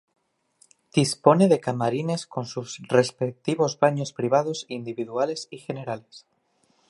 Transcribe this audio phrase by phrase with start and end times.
[0.97, 6.25] Dispone de camarines con sus respectivos baños privados individuales y generales.